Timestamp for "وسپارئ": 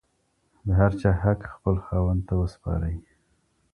2.41-2.97